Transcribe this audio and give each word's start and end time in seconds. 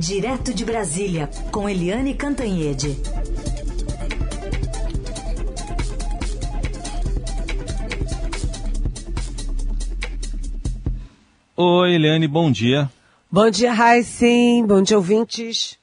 Direto 0.00 0.54
de 0.54 0.64
Brasília, 0.64 1.28
com 1.52 1.68
Eliane 1.68 2.14
Cantanhede. 2.14 2.96
Oi, 11.54 11.94
Eliane, 11.94 12.26
bom 12.26 12.50
dia. 12.50 12.90
Bom 13.30 13.50
dia, 13.50 13.74
Raíssen. 13.74 14.66
Bom 14.66 14.80
dia, 14.80 14.96
ouvintes. 14.96 15.78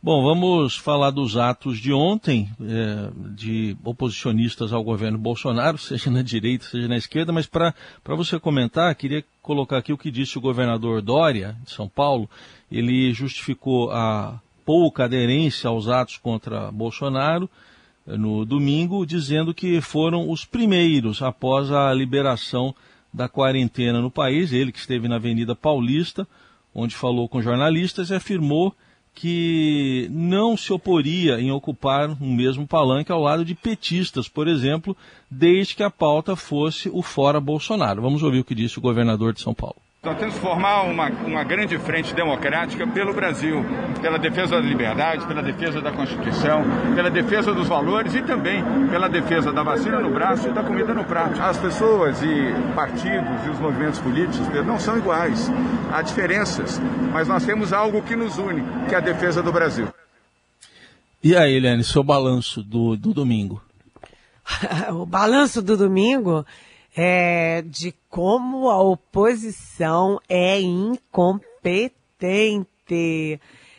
Bom, 0.00 0.24
vamos 0.24 0.76
falar 0.76 1.10
dos 1.10 1.36
atos 1.36 1.78
de 1.78 1.92
ontem, 1.92 2.50
é, 2.60 3.08
de 3.36 3.76
oposicionistas 3.84 4.72
ao 4.72 4.82
governo 4.82 5.16
Bolsonaro, 5.16 5.78
seja 5.82 6.10
na 6.10 6.22
direita, 6.22 6.64
seja 6.64 6.88
na 6.88 6.96
esquerda, 6.96 7.32
mas 7.32 7.46
para 7.46 7.74
você 8.04 8.38
comentar, 8.40 8.92
queria 8.96 9.24
colocar 9.40 9.78
aqui 9.78 9.92
o 9.92 9.98
que 9.98 10.10
disse 10.10 10.36
o 10.36 10.40
governador 10.40 11.00
Dória, 11.02 11.56
de 11.64 11.70
São 11.70 11.88
Paulo. 11.88 12.28
Ele 12.72 13.12
justificou 13.12 13.90
a 13.90 14.40
pouca 14.64 15.04
aderência 15.04 15.68
aos 15.68 15.88
atos 15.88 16.16
contra 16.16 16.72
Bolsonaro 16.72 17.48
é, 18.06 18.16
no 18.16 18.44
domingo, 18.44 19.04
dizendo 19.04 19.52
que 19.52 19.80
foram 19.80 20.30
os 20.30 20.44
primeiros 20.44 21.20
após 21.22 21.70
a 21.70 21.92
liberação 21.92 22.74
da 23.12 23.28
quarentena 23.28 24.00
no 24.00 24.10
país. 24.10 24.52
Ele 24.52 24.72
que 24.72 24.78
esteve 24.78 25.06
na 25.06 25.16
Avenida 25.16 25.54
Paulista, 25.54 26.26
onde 26.74 26.94
falou 26.94 27.28
com 27.28 27.42
jornalistas 27.42 28.10
e 28.10 28.14
afirmou 28.14 28.74
que 29.14 30.08
não 30.10 30.56
se 30.56 30.72
oporia 30.72 31.38
em 31.38 31.50
ocupar 31.50 32.08
um 32.18 32.34
mesmo 32.34 32.66
palanque 32.66 33.12
ao 33.12 33.20
lado 33.20 33.44
de 33.44 33.54
petistas, 33.54 34.26
por 34.26 34.48
exemplo, 34.48 34.96
desde 35.30 35.76
que 35.76 35.82
a 35.82 35.90
pauta 35.90 36.34
fosse 36.34 36.88
o 36.88 37.02
fora 37.02 37.38
Bolsonaro. 37.38 38.00
Vamos 38.00 38.22
ouvir 38.22 38.38
o 38.38 38.44
que 38.44 38.54
disse 38.54 38.78
o 38.78 38.82
governador 38.82 39.34
de 39.34 39.42
São 39.42 39.52
Paulo. 39.52 39.81
Nós 40.04 40.18
temos 40.18 40.34
que 40.34 40.40
formar 40.40 40.82
uma, 40.82 41.08
uma 41.10 41.44
grande 41.44 41.78
frente 41.78 42.12
democrática 42.12 42.84
pelo 42.88 43.14
Brasil, 43.14 43.64
pela 44.00 44.18
defesa 44.18 44.56
da 44.56 44.60
liberdade, 44.60 45.24
pela 45.28 45.40
defesa 45.40 45.80
da 45.80 45.92
Constituição, 45.92 46.64
pela 46.96 47.08
defesa 47.08 47.54
dos 47.54 47.68
valores 47.68 48.12
e 48.12 48.22
também 48.22 48.64
pela 48.90 49.08
defesa 49.08 49.52
da 49.52 49.62
vacina 49.62 50.00
no 50.00 50.10
braço 50.10 50.48
e 50.48 50.52
da 50.52 50.64
comida 50.64 50.92
no 50.92 51.04
prato. 51.04 51.40
As 51.40 51.56
pessoas 51.56 52.20
e 52.20 52.52
partidos 52.74 53.46
e 53.46 53.50
os 53.50 53.60
movimentos 53.60 54.00
políticos 54.00 54.48
não 54.66 54.76
são 54.76 54.98
iguais. 54.98 55.48
Há 55.92 56.02
diferenças, 56.02 56.80
mas 57.12 57.28
nós 57.28 57.46
temos 57.46 57.72
algo 57.72 58.02
que 58.02 58.16
nos 58.16 58.38
une, 58.38 58.64
que 58.88 58.96
é 58.96 58.98
a 58.98 59.00
defesa 59.00 59.40
do 59.40 59.52
Brasil. 59.52 59.86
E 61.22 61.36
aí, 61.36 61.54
Eliane, 61.54 61.84
seu 61.84 62.02
balanço 62.02 62.60
do, 62.60 62.96
do 62.96 63.14
domingo? 63.14 63.62
o 64.90 65.06
balanço 65.06 65.62
do 65.62 65.76
domingo 65.76 66.44
é, 66.96 67.62
de 67.62 67.94
como 68.08 68.68
a 68.70 68.80
oposição 68.82 70.20
é 70.28 70.60
incompetente. 70.60 71.92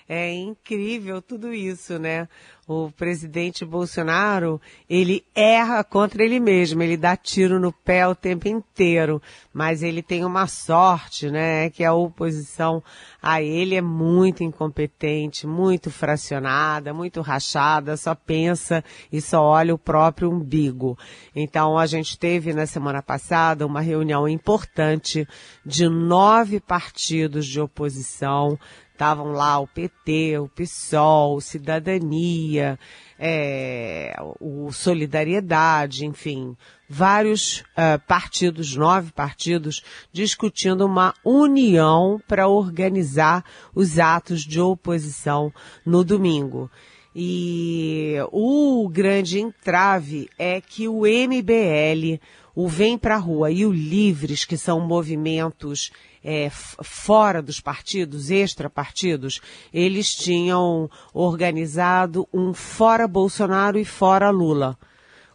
É 0.07 0.33
incrível 0.33 1.21
tudo 1.21 1.53
isso, 1.53 1.97
né? 1.97 2.27
o 2.67 2.89
presidente 2.91 3.65
Bolsonaro, 3.65 4.59
ele 4.89 5.25
erra 5.35 5.83
contra 5.83 6.23
ele 6.23 6.39
mesmo, 6.39 6.81
ele 6.81 6.95
dá 6.95 7.15
tiro 7.17 7.59
no 7.59 7.73
pé 7.73 8.07
o 8.07 8.15
tempo 8.15 8.47
inteiro, 8.47 9.21
mas 9.53 9.83
ele 9.83 10.01
tem 10.01 10.23
uma 10.23 10.47
sorte, 10.47 11.29
né, 11.29 11.69
que 11.69 11.83
a 11.83 11.93
oposição 11.93 12.81
a 13.21 13.41
ele 13.41 13.75
é 13.75 13.81
muito 13.81 14.43
incompetente, 14.43 15.45
muito 15.45 15.91
fracionada, 15.91 16.93
muito 16.93 17.19
rachada, 17.19 17.97
só 17.97 18.15
pensa 18.15 18.83
e 19.11 19.19
só 19.19 19.41
olha 19.41 19.75
o 19.75 19.77
próprio 19.77 20.31
umbigo. 20.31 20.97
Então 21.35 21.77
a 21.77 21.85
gente 21.85 22.17
teve 22.17 22.53
na 22.53 22.65
semana 22.65 23.01
passada 23.01 23.65
uma 23.65 23.81
reunião 23.81 24.27
importante 24.27 25.27
de 25.65 25.89
nove 25.89 26.61
partidos 26.61 27.45
de 27.45 27.59
oposição, 27.59 28.57
Estavam 29.03 29.33
lá 29.33 29.59
o 29.59 29.67
PT, 29.67 30.39
o 30.39 30.47
PSOL, 30.47 31.41
Cidadania, 31.41 32.79
é, 33.19 34.15
o 34.39 34.71
Solidariedade, 34.71 36.05
enfim, 36.05 36.55
vários 36.87 37.65
uh, 37.71 37.99
partidos, 38.08 38.77
nove 38.77 39.11
partidos, 39.11 39.83
discutindo 40.09 40.86
uma 40.86 41.13
união 41.21 42.17
para 42.30 42.47
organizar 42.47 43.43
os 43.75 43.99
atos 43.99 44.43
de 44.43 44.61
oposição 44.61 45.52
no 45.86 46.02
domingo. 46.05 46.71
E 47.13 48.15
o 48.31 48.87
grande 48.89 49.42
entrave 49.42 50.30
é 50.39 50.61
que 50.61 50.87
o 50.87 51.02
MBL, 51.02 52.21
o 52.55 52.67
Vem 52.67 52.97
Pra 52.97 53.17
Rua 53.17 53.52
e 53.52 53.65
o 53.65 53.71
Livres, 53.71 54.45
que 54.45 54.58
são 54.58 54.80
movimentos 54.80 55.91
é, 56.23 56.49
fora 56.52 57.41
dos 57.41 57.59
partidos, 57.59 58.30
extra-partidos, 58.30 59.41
eles 59.73 60.14
tinham 60.14 60.89
organizado 61.13 62.27
um 62.33 62.53
fora 62.53 63.08
Bolsonaro 63.08 63.77
e 63.77 63.86
fora 63.86 64.30
Lula. 64.30 64.77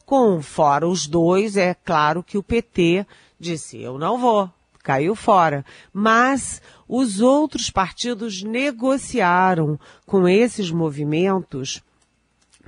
Com 0.06 0.40
fora 0.40 0.88
os 0.88 1.06
dois, 1.06 1.56
é 1.56 1.74
claro 1.74 2.22
que 2.22 2.38
o 2.38 2.42
PT 2.42 3.06
disse, 3.38 3.78
eu 3.78 3.98
não 3.98 4.16
vou, 4.18 4.50
caiu 4.82 5.14
fora. 5.14 5.64
Mas 5.92 6.62
os 6.88 7.20
outros 7.20 7.68
partidos 7.68 8.42
negociaram 8.42 9.78
com 10.06 10.26
esses 10.26 10.70
movimentos 10.70 11.82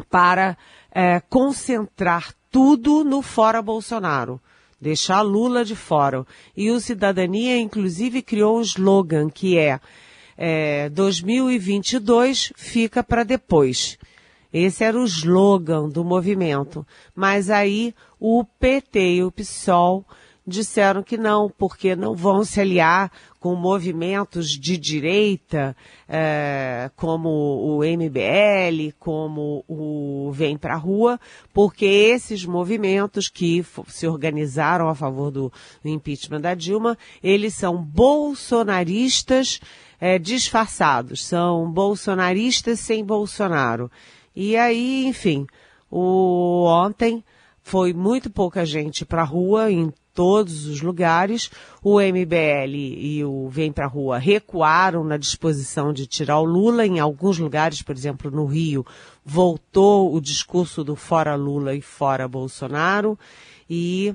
para 0.09 0.56
é, 0.93 1.21
concentrar 1.21 2.34
tudo 2.50 3.05
no 3.05 3.22
fora 3.22 3.61
Bolsonaro 3.61 4.41
deixar 4.81 5.21
Lula 5.21 5.65
de 5.65 5.77
fora. 5.77 6.25
E 6.56 6.71
o 6.71 6.81
Cidadania, 6.81 7.59
inclusive, 7.59 8.22
criou 8.22 8.59
um 8.59 8.62
slogan 8.62 9.28
que 9.28 9.59
é, 9.59 9.78
é 10.37 10.89
2022 10.89 12.53
fica 12.56 13.05
para 13.05 13.25
depois. 13.25 13.99
Esse 14.53 14.83
era 14.83 14.99
o 14.99 15.05
slogan 15.05 15.89
do 15.89 16.03
movimento. 16.03 16.84
Mas 17.15 17.50
aí 17.50 17.94
o 18.19 18.44
PT 18.44 19.16
e 19.16 19.25
o 19.25 19.31
PSOL 19.31 20.05
disseram 20.50 21.03
que 21.03 21.16
não, 21.16 21.49
porque 21.49 21.97
não 21.97 22.15
vão 22.15 22.44
se 22.44 22.61
aliar 22.61 23.11
com 23.38 23.55
movimentos 23.55 24.50
de 24.50 24.77
direita, 24.77 25.75
é, 26.06 26.91
como 26.94 27.28
o 27.31 27.78
MBL, 27.83 28.93
como 28.99 29.65
o 29.66 30.31
Vem 30.33 30.59
Pra 30.59 30.77
Rua, 30.77 31.19
porque 31.55 31.87
esses 31.87 32.44
movimentos 32.44 33.28
que 33.28 33.65
se 33.89 34.06
organizaram 34.06 34.89
a 34.89 34.94
favor 34.94 35.31
do, 35.31 35.50
impeachment 35.83 36.43
da 36.43 36.55
Dilma, 36.55 36.99
eles 37.22 37.55
são 37.55 37.83
bolsonaristas 37.83 39.59
é, 39.99 40.19
disfarçados, 40.19 41.25
são 41.25 41.71
bolsonaristas 41.71 42.81
sem 42.81 43.03
Bolsonaro. 43.03 43.91
E 44.37 44.56
aí, 44.56 45.06
enfim, 45.06 45.47
o, 45.91 46.66
ontem 46.66 47.25
foi 47.62 47.93
muito 47.93 48.28
pouca 48.31 48.65
gente 48.65 49.05
para 49.05 49.22
a 49.22 49.25
rua 49.25 49.71
em 49.71 49.93
todos 50.21 50.67
os 50.67 50.83
lugares. 50.83 51.51
O 51.83 51.99
MBL 51.99 52.75
e 52.75 53.25
o 53.25 53.49
Vem 53.49 53.73
Pra 53.73 53.87
Rua 53.87 54.19
recuaram 54.19 55.03
na 55.03 55.17
disposição 55.17 55.95
de 55.95 56.07
tirar 56.07 56.41
o 56.41 56.45
Lula. 56.45 56.85
Em 56.85 57.01
alguns 57.01 57.39
lugares, 57.39 57.81
por 57.81 57.97
exemplo, 57.97 58.31
no 58.31 58.45
Rio, 58.45 58.85
voltou 59.25 60.15
o 60.15 60.21
discurso 60.21 60.85
do 60.85 60.95
fora 60.95 61.35
Lula 61.37 61.75
e 61.75 61.81
fora 61.81 62.29
Bolsonaro. 62.29 63.19
E 63.69 64.15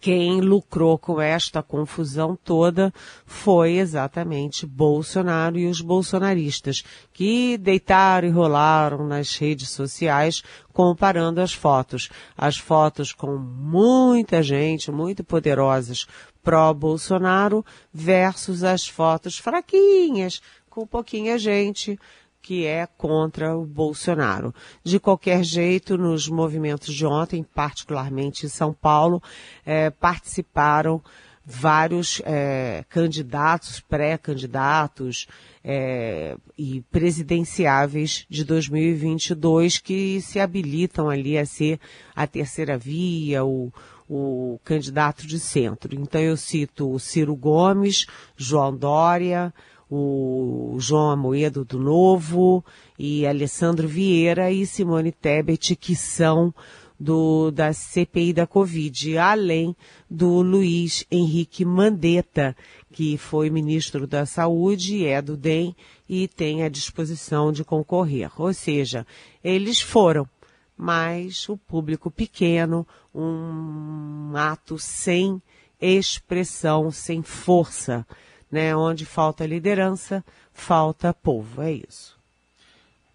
quem 0.00 0.40
lucrou 0.40 0.98
com 0.98 1.20
esta 1.20 1.62
confusão 1.62 2.36
toda 2.36 2.92
foi 3.24 3.76
exatamente 3.76 4.66
Bolsonaro 4.66 5.58
e 5.58 5.66
os 5.66 5.80
bolsonaristas, 5.80 6.84
que 7.12 7.56
deitaram 7.56 8.28
e 8.28 8.30
rolaram 8.30 9.06
nas 9.06 9.36
redes 9.36 9.70
sociais 9.70 10.42
comparando 10.72 11.40
as 11.40 11.52
fotos. 11.52 12.10
As 12.36 12.58
fotos 12.58 13.12
com 13.12 13.38
muita 13.38 14.42
gente, 14.42 14.92
muito 14.92 15.24
poderosas, 15.24 16.06
pró-Bolsonaro, 16.42 17.64
versus 17.92 18.62
as 18.62 18.86
fotos 18.86 19.38
fraquinhas, 19.38 20.42
com 20.68 20.86
pouquinha 20.86 21.38
gente 21.38 21.98
que 22.40 22.66
é 22.66 22.86
contra 22.86 23.56
o 23.56 23.64
Bolsonaro. 23.64 24.54
De 24.82 24.98
qualquer 24.98 25.42
jeito, 25.42 25.96
nos 25.96 26.28
movimentos 26.28 26.94
de 26.94 27.04
ontem, 27.06 27.42
particularmente 27.42 28.46
em 28.46 28.48
São 28.48 28.72
Paulo, 28.72 29.22
é, 29.64 29.90
participaram 29.90 31.02
vários 31.50 32.20
é, 32.26 32.84
candidatos, 32.90 33.80
pré-candidatos 33.80 35.26
é, 35.64 36.36
e 36.58 36.82
presidenciáveis 36.90 38.26
de 38.28 38.44
2022 38.44 39.78
que 39.78 40.20
se 40.20 40.38
habilitam 40.38 41.08
ali 41.08 41.38
a 41.38 41.46
ser 41.46 41.80
a 42.14 42.26
terceira 42.26 42.76
via, 42.76 43.46
o, 43.46 43.72
o 44.06 44.60
candidato 44.62 45.26
de 45.26 45.38
centro. 45.38 45.94
Então 45.94 46.20
eu 46.20 46.36
cito 46.36 46.92
o 46.92 46.98
Ciro 46.98 47.34
Gomes, 47.34 48.06
João 48.36 48.76
Dória, 48.76 49.52
o 49.90 50.76
João 50.78 51.10
Amoedo 51.10 51.64
do 51.64 51.78
Novo 51.78 52.64
e 52.98 53.26
Alessandro 53.26 53.88
Vieira 53.88 54.50
e 54.50 54.66
Simone 54.66 55.12
Tebet, 55.12 55.74
que 55.76 55.96
são 55.96 56.52
do, 56.98 57.50
da 57.50 57.72
CPI 57.72 58.32
da 58.32 58.46
Covid, 58.46 59.16
além 59.18 59.76
do 60.10 60.42
Luiz 60.42 61.06
Henrique 61.10 61.64
Mandetta, 61.64 62.56
que 62.90 63.16
foi 63.16 63.50
ministro 63.50 64.06
da 64.06 64.26
Saúde, 64.26 65.06
é 65.06 65.22
do 65.22 65.36
DEM 65.36 65.76
e 66.08 66.26
tem 66.26 66.64
a 66.64 66.68
disposição 66.68 67.52
de 67.52 67.64
concorrer. 67.64 68.30
Ou 68.40 68.52
seja, 68.52 69.06
eles 69.44 69.80
foram, 69.80 70.28
mas 70.76 71.48
o 71.48 71.56
público 71.56 72.10
pequeno, 72.10 72.86
um 73.14 74.32
ato 74.34 74.78
sem 74.78 75.40
expressão, 75.80 76.90
sem 76.90 77.22
força, 77.22 78.04
né? 78.50 78.74
Onde 78.74 79.04
falta 79.04 79.46
liderança, 79.46 80.24
falta 80.52 81.12
povo. 81.12 81.62
É 81.62 81.72
isso. 81.72 82.16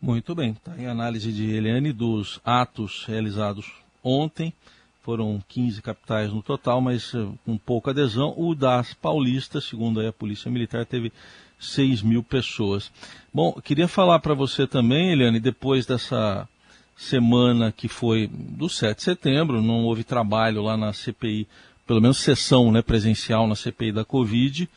Muito 0.01 0.35
bem. 0.35 0.51
Está 0.51 0.77
em 0.77 0.87
análise 0.87 1.31
de 1.31 1.49
Eliane 1.49 1.93
dos 1.93 2.41
atos 2.43 3.05
realizados 3.07 3.71
ontem. 4.03 4.53
Foram 5.01 5.41
15 5.47 5.81
capitais 5.81 6.31
no 6.31 6.41
total, 6.41 6.79
mas 6.79 7.13
uh, 7.13 7.37
com 7.45 7.57
pouca 7.57 7.91
adesão. 7.91 8.33
O 8.37 8.55
das 8.55 8.93
paulistas, 8.93 9.65
segundo 9.65 10.05
a 10.05 10.13
Polícia 10.13 10.49
Militar, 10.51 10.85
teve 10.85 11.11
6 11.59 12.01
mil 12.01 12.23
pessoas. 12.23 12.91
Bom, 13.33 13.53
queria 13.53 13.87
falar 13.87 14.19
para 14.19 14.33
você 14.33 14.67
também, 14.67 15.11
Eliane, 15.11 15.39
depois 15.39 15.85
dessa 15.85 16.47
semana 16.95 17.71
que 17.71 17.87
foi 17.87 18.27
do 18.27 18.69
7 18.69 18.97
de 18.97 19.03
setembro, 19.03 19.61
não 19.61 19.85
houve 19.85 20.03
trabalho 20.03 20.61
lá 20.61 20.77
na 20.77 20.93
CPI, 20.93 21.47
pelo 21.87 22.01
menos 22.01 22.17
sessão 22.17 22.71
né, 22.71 22.81
presencial 22.81 23.47
na 23.47 23.55
CPI 23.55 23.91
da 23.91 24.05
Covid. 24.05 24.69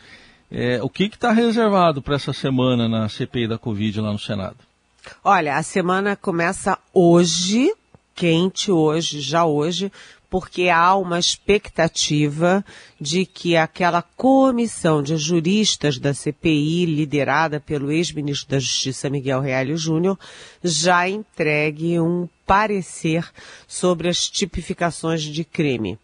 É, 0.51 0.81
o 0.83 0.89
que 0.89 1.05
está 1.05 1.33
reservado 1.33 2.01
para 2.01 2.15
essa 2.17 2.33
semana 2.33 2.89
na 2.89 3.09
CPI 3.09 3.49
da 3.49 3.59
Covid 3.59 4.01
lá 4.01 4.13
no 4.13 4.19
Senado? 4.19 4.57
Olha, 5.23 5.57
a 5.57 5.63
semana 5.63 6.17
começa 6.17 6.79
hoje, 6.93 7.73
quente 8.15 8.71
hoje, 8.71 9.21
já 9.21 9.45
hoje, 9.45 9.91
porque 10.29 10.69
há 10.69 10.95
uma 10.97 11.19
expectativa 11.19 12.65
de 13.01 13.25
que 13.25 13.57
aquela 13.57 14.03
comissão 14.03 15.03
de 15.03 15.17
juristas 15.17 15.99
da 15.99 16.13
CPI, 16.13 16.87
liderada 16.87 17.61
pelo 17.61 17.93
ex-ministro 17.93 18.51
da 18.51 18.59
Justiça 18.59 19.09
Miguel 19.09 19.41
Reale 19.41 19.77
Júnior, 19.77 20.19
já 20.63 21.09
entregue 21.09 22.01
um 22.01 22.29
parecer 22.45 23.29
sobre 23.67 24.09
as 24.09 24.29
tipificações 24.29 25.23
de 25.23 25.45
crime. 25.45 25.99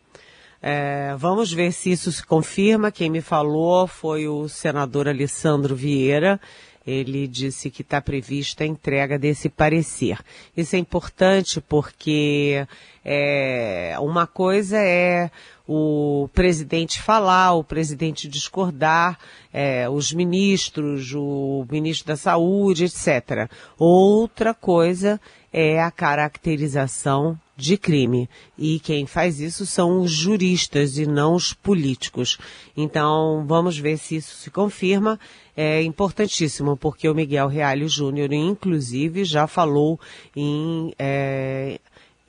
É, 0.63 1.15
vamos 1.17 1.53
ver 1.53 1.73
se 1.73 1.91
isso 1.91 2.13
se 2.13 2.25
confirma. 2.25 2.93
Quem 2.93 3.11
me 3.11 3.21
falou 3.21 3.87
foi 3.87 4.29
o 4.29 4.49
senador 4.49 5.09
Alessandro 5.09 5.75
Vieira 5.75 6.41
ele 6.87 7.29
disse 7.29 7.71
que 7.71 7.83
está 7.83 8.01
prevista 8.01 8.65
a 8.65 8.67
entrega 8.67 9.19
desse 9.19 9.49
parecer. 9.49 10.19
Isso 10.57 10.75
é 10.77 10.79
importante 10.79 11.61
porque 11.61 12.67
é, 13.05 13.95
uma 14.01 14.27
coisa 14.27 14.79
é 14.79 15.31
o 15.67 16.29
presidente 16.33 17.01
falar, 17.01 17.53
o 17.53 17.65
presidente 17.65 18.29
discordar, 18.29 19.19
é, 19.53 19.89
os 19.89 20.13
ministros, 20.13 21.15
o 21.15 21.67
ministro 21.71 22.09
da 22.09 22.17
Saúde, 22.17 22.85
etc. 22.85 23.51
Outra 23.79 24.53
coisa 24.55 25.21
é 25.53 25.83
a 25.83 25.91
caracterização 25.91 27.39
de 27.57 27.77
crime. 27.77 28.29
E 28.59 28.81
quem 28.81 29.07
faz 29.07 29.39
isso 29.39 29.65
são 29.67 30.01
os 30.01 30.11
juristas 30.11 30.99
e 30.99 31.07
não 31.07 31.35
os 31.35 31.53
políticos. 31.53 32.39
Então, 32.77 33.45
vamos 33.47 33.79
ver 33.79 33.99
se 33.99 34.17
isso 34.17 34.37
se 34.37 34.51
confirma. 34.51 35.19
É 35.57 35.83
importantíssimo, 35.83 36.77
porque 36.77 37.09
o 37.09 37.15
Miguel 37.15 37.47
Reale 37.47 37.87
Júnior, 37.87 38.33
inclusive, 38.33 39.25
já 39.25 39.47
falou 39.47 40.01
em 40.35 40.95
é, 40.99 41.79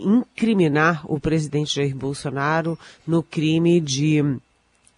incriminar 0.04 1.04
o 1.12 1.20
presidente 1.20 1.76
Jair 1.76 1.96
Bolsonaro 1.96 2.78
no 3.08 3.24
crime 3.24 3.80
de 3.80 4.24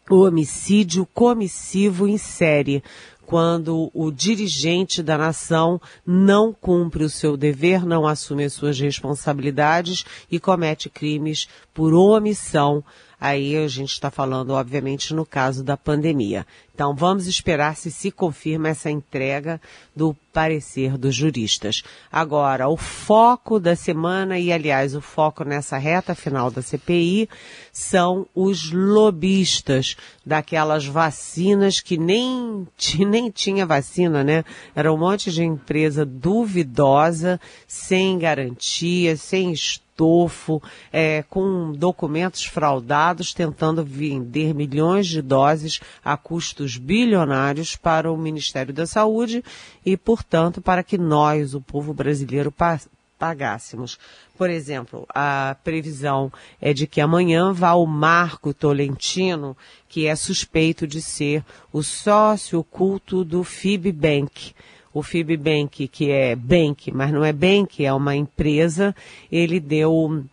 homicídio 0.10 1.06
comissivo 1.13 2.07
em 2.07 2.18
série 2.18 2.84
quando 3.25 3.90
o 3.94 4.12
dirigente 4.12 5.02
da 5.02 5.18
nação 5.18 5.81
não 6.06 6.54
cumpre 6.54 7.04
o 7.04 7.10
seu 7.10 7.36
dever, 7.36 7.86
não 7.86 8.06
assume 8.06 8.44
as 8.44 8.54
suas 8.54 8.80
responsabilidades 8.80 10.06
e 10.31 10.40
comete 10.40 10.90
crimes 10.90 11.48
por 11.74 11.94
omissão 11.94 12.84
Aí 13.25 13.57
a 13.57 13.68
gente 13.68 13.89
está 13.89 14.12
falando, 14.12 14.51
obviamente, 14.51 15.12
no 15.12 15.25
caso 15.25 15.63
da 15.63 15.75
pandemia. 15.75 16.45
Então 16.75 16.94
vamos 16.94 17.25
esperar 17.25 17.75
se 17.75 17.89
se 17.89 18.12
confirma 18.12 18.69
essa 18.69 18.92
entrega 18.92 19.60
do 19.95 20.16
parecer 20.31 20.95
dos 20.95 21.16
juristas. 21.16 21.81
Agora, 22.12 22.69
o 22.69 22.77
foco 22.77 23.60
da 23.60 23.75
semana, 23.75 24.38
e 24.38 24.54
aliás, 24.54 24.94
o 24.94 25.01
foco 25.01 25.44
nessa 25.44 25.75
reta 25.75 26.13
final 26.13 26.51
da 26.51 26.62
CPI, 26.62 27.27
são 27.74 28.27
os 28.36 28.72
lobistas 28.72 29.98
daquelas 30.24 30.86
vacinas 30.86 31.80
que 31.80 31.98
nem, 31.98 32.68
nem 33.10 33.31
tinha 33.31 33.66
vacina, 33.66 34.24
né? 34.24 34.45
Era 34.75 34.94
um 34.94 34.98
monte 34.98 35.31
de 35.31 35.44
empresa 35.44 36.06
duvidosa, 36.06 37.42
sem 37.68 38.19
garantia, 38.19 39.18
sem 39.18 39.51
estudo 39.51 39.84
estofo, 39.95 40.62
é, 40.92 41.24
com 41.30 41.71
documentos 41.71 42.44
fraudados, 42.44 43.33
tentando 43.33 43.83
vender 43.83 44.53
milhões 44.53 45.07
de 45.07 45.21
doses 45.21 45.80
a 46.03 46.18
custos 46.18 46.77
bilionários 46.77 47.77
para 47.77 48.12
o 48.12 48.18
Ministério 48.18 48.74
da 48.74 48.86
Saúde 48.86 49.44
e, 49.86 49.95
portanto, 49.95 50.62
para 50.62 50.83
que 50.83 50.97
nós, 50.97 51.56
o 51.56 51.62
povo 51.62 51.94
brasileiro, 51.94 52.53
pagássemos. 53.18 53.97
Por 54.38 54.50
exemplo, 54.50 55.06
a 55.07 55.56
previsão 55.63 56.31
é 56.59 56.74
de 56.74 56.86
que 56.86 57.00
amanhã 57.00 57.53
vá 57.53 57.74
o 57.74 57.86
Marco 57.86 58.53
Tolentino, 58.53 59.56
que 59.88 60.07
é 60.07 60.15
suspeito 60.15 60.86
de 60.86 61.01
ser 61.01 61.42
o 61.71 61.81
sócio 61.81 62.59
oculto 62.59 63.24
do 63.24 63.45
FIBBank 63.45 64.53
o 64.95 65.03
Fibbank, 65.03 65.89
que 65.89 66.09
é 66.09 66.33
bank, 66.38 66.89
mas 66.89 67.12
não 67.12 67.25
é 67.25 67.33
bank, 67.33 67.86
é 67.86 67.92
uma 67.92 68.15
empresa, 68.15 68.95
ele 69.30 69.59
deu 69.59 70.24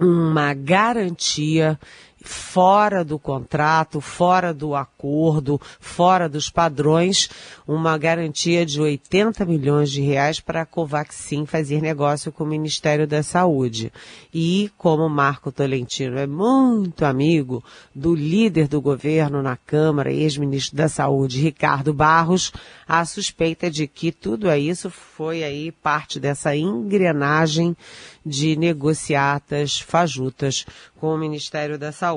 uma 0.00 0.54
garantia 0.54 1.78
fora 2.24 3.04
do 3.04 3.18
contrato, 3.18 4.00
fora 4.00 4.52
do 4.54 4.74
acordo, 4.74 5.60
fora 5.80 6.28
dos 6.28 6.48
padrões, 6.48 7.28
uma 7.66 7.98
garantia 7.98 8.64
de 8.64 8.80
80 8.80 9.44
milhões 9.44 9.90
de 9.90 10.00
reais 10.00 10.40
para 10.40 10.62
a 10.62 10.66
Covaxin 10.66 11.46
fazer 11.46 11.80
negócio 11.80 12.32
com 12.32 12.44
o 12.44 12.46
Ministério 12.46 13.06
da 13.06 13.22
Saúde. 13.22 13.92
E 14.32 14.70
como 14.78 15.08
Marco 15.08 15.52
Tolentino 15.52 16.18
é 16.18 16.26
muito 16.26 17.04
amigo 17.04 17.62
do 17.94 18.14
líder 18.14 18.68
do 18.68 18.80
governo 18.80 19.42
na 19.42 19.56
Câmara, 19.56 20.12
ex-ministro 20.12 20.76
da 20.76 20.88
Saúde, 20.88 21.40
Ricardo 21.40 21.92
Barros, 21.92 22.52
a 22.86 23.04
suspeita 23.04 23.70
de 23.70 23.86
que 23.86 24.12
tudo 24.12 24.52
isso 24.54 24.90
foi 24.90 25.42
aí 25.42 25.72
parte 25.72 26.20
dessa 26.20 26.54
engrenagem 26.56 27.76
de 28.24 28.56
negociatas 28.56 29.80
fajutas 29.80 30.64
com 30.96 31.14
o 31.14 31.18
Ministério 31.18 31.78
da 31.78 31.90
Saúde. 31.90 32.11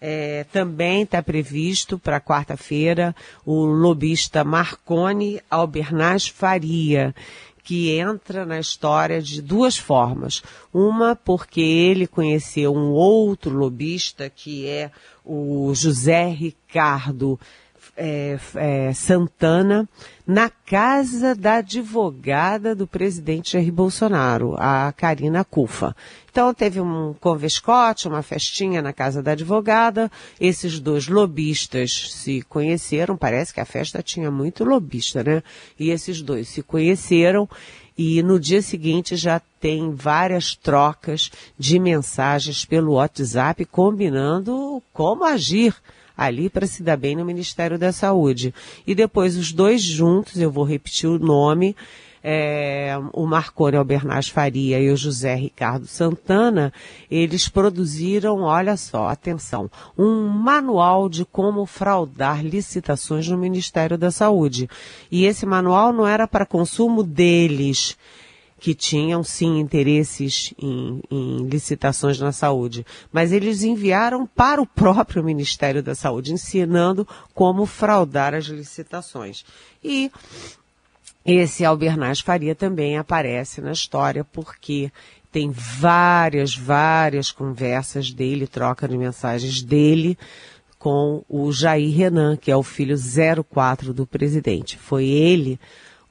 É, 0.00 0.44
também 0.52 1.02
está 1.02 1.22
previsto 1.22 1.96
para 1.96 2.20
quarta-feira 2.20 3.14
o 3.46 3.64
lobista 3.64 4.42
Marconi 4.42 5.40
Albernaz 5.48 6.26
Faria, 6.26 7.14
que 7.62 7.96
entra 7.96 8.44
na 8.44 8.58
história 8.58 9.22
de 9.22 9.40
duas 9.40 9.76
formas. 9.76 10.42
Uma, 10.74 11.14
porque 11.14 11.60
ele 11.60 12.06
conheceu 12.08 12.74
um 12.74 12.90
outro 12.90 13.56
lobista, 13.56 14.28
que 14.28 14.66
é 14.66 14.90
o 15.24 15.72
José 15.72 16.26
Ricardo 16.26 17.38
é, 17.96 18.38
é, 18.54 18.92
Santana 18.92 19.88
na 20.26 20.48
casa 20.48 21.34
da 21.34 21.56
advogada 21.56 22.74
do 22.74 22.86
presidente 22.86 23.52
Jair 23.52 23.72
Bolsonaro, 23.72 24.54
a 24.56 24.92
Karina 24.92 25.44
Cufa. 25.44 25.94
Então 26.30 26.54
teve 26.54 26.80
um 26.80 27.14
convescote, 27.20 28.08
uma 28.08 28.22
festinha 28.22 28.80
na 28.80 28.92
casa 28.92 29.22
da 29.22 29.32
advogada, 29.32 30.10
esses 30.40 30.80
dois 30.80 31.08
lobistas 31.08 32.12
se 32.12 32.42
conheceram, 32.42 33.16
parece 33.16 33.52
que 33.52 33.60
a 33.60 33.64
festa 33.66 34.02
tinha 34.02 34.30
muito 34.30 34.64
lobista, 34.64 35.22
né? 35.22 35.42
E 35.78 35.90
esses 35.90 36.22
dois 36.22 36.48
se 36.48 36.62
conheceram 36.62 37.48
e 37.96 38.22
no 38.22 38.40
dia 38.40 38.62
seguinte 38.62 39.16
já 39.16 39.40
tem 39.60 39.94
várias 39.94 40.54
trocas 40.54 41.30
de 41.58 41.78
mensagens 41.78 42.64
pelo 42.64 42.94
WhatsApp 42.94 43.64
combinando 43.66 44.82
como 44.92 45.24
agir 45.24 45.74
ali 46.24 46.48
para 46.48 46.66
se 46.66 46.82
dar 46.82 46.96
bem 46.96 47.16
no 47.16 47.24
Ministério 47.24 47.78
da 47.78 47.92
Saúde. 47.92 48.54
E 48.86 48.94
depois 48.94 49.36
os 49.36 49.52
dois 49.52 49.82
juntos, 49.82 50.40
eu 50.40 50.50
vou 50.50 50.64
repetir 50.64 51.08
o 51.08 51.18
nome, 51.18 51.76
é, 52.22 52.94
o 53.12 53.26
Marconi 53.26 53.76
Albernaz 53.76 54.28
Faria 54.28 54.78
e 54.78 54.90
o 54.90 54.96
José 54.96 55.34
Ricardo 55.34 55.86
Santana, 55.86 56.72
eles 57.10 57.48
produziram, 57.48 58.42
olha 58.42 58.76
só, 58.76 59.08
atenção, 59.08 59.70
um 59.98 60.28
manual 60.28 61.08
de 61.08 61.24
como 61.24 61.66
fraudar 61.66 62.44
licitações 62.44 63.26
no 63.26 63.36
Ministério 63.36 63.98
da 63.98 64.10
Saúde. 64.10 64.68
E 65.10 65.24
esse 65.24 65.44
manual 65.44 65.92
não 65.92 66.06
era 66.06 66.28
para 66.28 66.46
consumo 66.46 67.02
deles, 67.02 67.96
que 68.62 68.76
tinham 68.76 69.24
sim 69.24 69.58
interesses 69.58 70.54
em, 70.56 71.02
em, 71.10 71.48
licitações 71.48 72.20
na 72.20 72.30
saúde, 72.30 72.86
mas 73.10 73.32
eles 73.32 73.64
enviaram 73.64 74.24
para 74.24 74.62
o 74.62 74.66
próprio 74.66 75.24
Ministério 75.24 75.82
da 75.82 75.96
Saúde, 75.96 76.32
ensinando 76.32 77.04
como 77.34 77.66
fraudar 77.66 78.34
as 78.34 78.44
licitações. 78.44 79.44
E 79.82 80.12
esse 81.26 81.64
Albernaz 81.64 82.20
Faria 82.20 82.54
também 82.54 82.96
aparece 82.96 83.60
na 83.60 83.72
história 83.72 84.22
porque 84.22 84.92
tem 85.32 85.50
várias, 85.50 86.54
várias 86.54 87.32
conversas 87.32 88.12
dele, 88.12 88.46
troca 88.46 88.86
de 88.86 88.96
mensagens 88.96 89.60
dele 89.60 90.16
com 90.78 91.24
o 91.28 91.50
Jair 91.50 91.92
Renan, 91.96 92.36
que 92.36 92.48
é 92.48 92.56
o 92.56 92.62
filho 92.62 92.96
04 93.50 93.92
do 93.92 94.06
presidente. 94.06 94.78
Foi 94.78 95.04
ele 95.04 95.58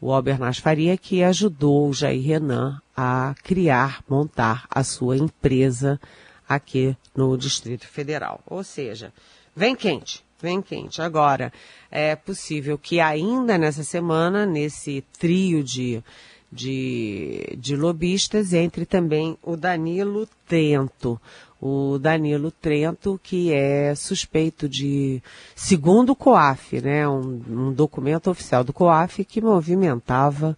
o 0.02 0.12
Albernaz 0.12 0.58
Faria, 0.58 0.98
que 0.98 1.24
ajudou 1.24 1.88
o 1.88 1.94
Jair 1.94 2.26
Renan 2.26 2.82
a 2.98 3.36
criar, 3.44 4.04
montar 4.10 4.66
a 4.68 4.84
sua 4.84 5.16
empresa 5.16 6.02
aqui 6.50 6.98
no 7.16 7.38
Distrito 7.38 7.88
Federal. 7.88 8.42
Ou 8.48 8.64
seja, 8.64 9.14
vem 9.56 9.76
quente, 9.76 10.26
vem 10.42 10.60
quente. 10.60 11.04
Agora, 11.04 11.54
é 11.92 12.16
possível 12.16 12.80
que 12.80 13.00
ainda 13.00 13.60
nessa 13.60 13.84
semana, 13.84 14.44
nesse 14.44 15.06
trio 15.20 15.64
de, 15.64 16.04
de, 16.52 17.56
de 17.58 17.76
lobistas, 17.76 18.54
entre 18.54 18.86
também 18.86 19.38
o 19.42 19.56
Danilo 19.56 20.28
Tento 20.48 21.20
o 21.62 22.00
Danilo 22.00 22.50
Trento, 22.50 23.20
que 23.22 23.54
é 23.54 23.94
suspeito 23.94 24.68
de, 24.68 25.22
segundo 25.56 26.14
o 26.14 26.16
COAF, 26.16 26.82
né, 26.82 27.08
um, 27.08 27.40
um 27.48 27.72
documento 27.72 28.32
oficial 28.32 28.64
do 28.64 28.74
COAF 28.74 29.24
que 29.24 29.40
movimentava 29.40 30.58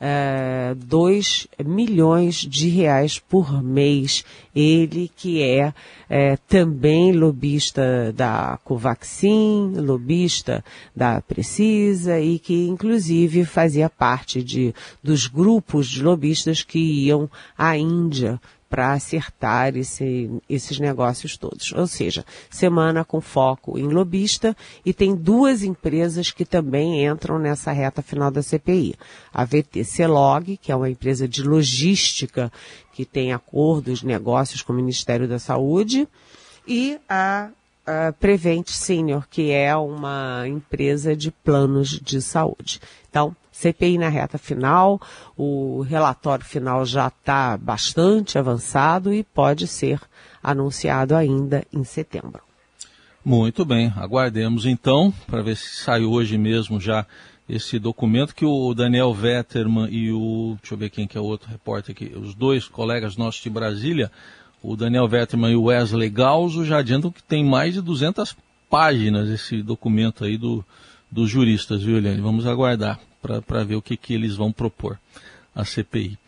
é, 0.00 0.74
2 0.76 1.48
milhões 1.64 2.36
de 2.36 2.68
reais 2.68 3.18
por 3.18 3.62
mês. 3.62 4.24
Ele 4.54 5.10
que 5.14 5.42
é, 5.42 5.72
é, 6.08 6.36
também 6.48 7.12
lobista 7.12 8.12
da 8.12 8.58
Covaxin, 8.64 9.74
lobista 9.76 10.64
da 10.94 11.20
Precisa 11.20 12.20
e 12.20 12.38
que 12.38 12.66
inclusive 12.66 13.44
fazia 13.44 13.90
parte 13.90 14.42
de, 14.42 14.74
dos 15.02 15.26
grupos 15.26 15.88
de 15.88 16.02
lobistas 16.02 16.62
que 16.62 16.78
iam 16.78 17.28
à 17.56 17.76
Índia 17.76 18.40
para 18.68 18.92
acertar 18.92 19.76
esse, 19.76 20.30
esses 20.48 20.78
negócios 20.78 21.36
todos. 21.36 21.72
Ou 21.72 21.86
seja, 21.86 22.24
semana 22.50 23.04
com 23.04 23.20
foco 23.20 23.78
em 23.78 23.88
lobista 23.88 24.56
e 24.84 24.92
tem 24.92 25.14
duas 25.14 25.62
empresas 25.62 26.30
que 26.30 26.44
também 26.44 27.06
entram 27.06 27.38
nessa 27.38 27.72
reta 27.72 28.02
final 28.02 28.30
da 28.30 28.42
CPI. 28.42 28.94
A 29.32 29.44
VTC 29.44 30.06
Log, 30.06 30.56
que 30.56 30.72
é 30.72 30.76
uma 30.76 30.90
empresa 30.90 31.28
de 31.28 31.42
logística 31.42 32.52
que 32.92 33.04
tem 33.04 33.32
acordos, 33.32 34.02
negócios 34.02 34.62
com 34.62 34.72
o 34.72 34.76
Ministério 34.76 35.28
da 35.28 35.38
Saúde, 35.38 36.08
e 36.66 36.98
a 37.08 37.50
uh, 37.86 38.12
Prevent 38.14 38.68
Senior, 38.68 39.26
que 39.30 39.52
é 39.52 39.76
uma 39.76 40.44
empresa 40.48 41.14
de 41.14 41.30
planos 41.30 42.00
de 42.00 42.20
saúde. 42.20 42.80
Então, 43.08 43.36
CPI 43.56 43.96
na 43.96 44.10
reta 44.10 44.36
final, 44.36 45.00
o 45.34 45.80
relatório 45.80 46.44
final 46.44 46.84
já 46.84 47.08
está 47.08 47.56
bastante 47.56 48.38
avançado 48.38 49.14
e 49.14 49.24
pode 49.24 49.66
ser 49.66 49.98
anunciado 50.42 51.16
ainda 51.16 51.64
em 51.72 51.82
setembro. 51.82 52.42
Muito 53.24 53.64
bem, 53.64 53.90
aguardemos 53.96 54.66
então 54.66 55.12
para 55.26 55.42
ver 55.42 55.56
se 55.56 55.82
sai 55.82 56.04
hoje 56.04 56.36
mesmo 56.36 56.78
já 56.78 57.06
esse 57.48 57.78
documento 57.78 58.34
que 58.34 58.44
o 58.44 58.74
Daniel 58.74 59.14
Vetterman 59.14 59.88
e 59.90 60.12
o, 60.12 60.56
deixa 60.60 60.74
eu 60.74 60.78
ver 60.78 60.90
quem 60.90 61.06
que 61.06 61.16
é 61.16 61.20
o 61.20 61.24
outro 61.24 61.48
repórter 61.48 61.92
aqui, 61.92 62.12
os 62.14 62.34
dois 62.34 62.68
colegas 62.68 63.16
nossos 63.16 63.42
de 63.42 63.48
Brasília, 63.48 64.12
o 64.62 64.76
Daniel 64.76 65.08
Vetterman 65.08 65.52
e 65.52 65.56
o 65.56 65.64
Wesley 65.64 66.10
Galzo 66.10 66.62
já 66.62 66.78
adiantam 66.78 67.10
que 67.10 67.22
tem 67.22 67.42
mais 67.42 67.72
de 67.72 67.80
200 67.80 68.36
páginas 68.68 69.30
esse 69.30 69.62
documento 69.62 70.24
aí 70.24 70.36
do, 70.36 70.62
dos 71.10 71.30
juristas, 71.30 71.82
viu, 71.82 71.96
Eliane? 71.96 72.20
Vamos 72.20 72.46
aguardar 72.46 73.00
para 73.46 73.64
ver 73.64 73.76
o 73.76 73.82
que, 73.82 73.96
que 73.96 74.14
eles 74.14 74.34
vão 74.36 74.52
propor 74.52 74.98
à 75.54 75.64
CPI. 75.64 76.18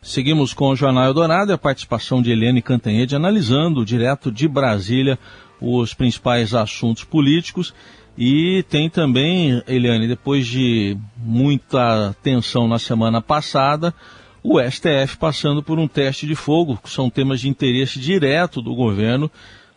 Seguimos 0.00 0.52
com 0.52 0.68
o 0.68 0.76
Jornal 0.76 1.04
Eldorado 1.04 1.52
e 1.52 1.54
a 1.54 1.58
participação 1.58 2.20
de 2.20 2.32
Eliane 2.32 2.60
Cantanhede 2.60 3.14
analisando 3.14 3.84
direto 3.84 4.32
de 4.32 4.48
Brasília 4.48 5.18
os 5.60 5.94
principais 5.94 6.54
assuntos 6.54 7.04
políticos 7.04 7.72
e 8.16 8.64
tem 8.68 8.90
também, 8.90 9.62
Eliane, 9.66 10.06
depois 10.06 10.46
de 10.46 10.96
muita 11.16 12.14
tensão 12.22 12.68
na 12.68 12.78
semana 12.78 13.22
passada, 13.22 13.94
o 14.42 14.60
STF 14.60 15.16
passando 15.18 15.62
por 15.62 15.78
um 15.78 15.88
teste 15.88 16.26
de 16.26 16.34
fogo, 16.34 16.78
que 16.82 16.90
são 16.90 17.08
temas 17.08 17.40
de 17.40 17.48
interesse 17.48 17.98
direto 17.98 18.60
do 18.60 18.74
governo, 18.74 19.30